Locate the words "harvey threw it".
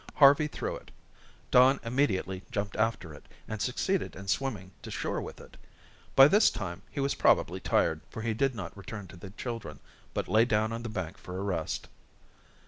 0.15-0.89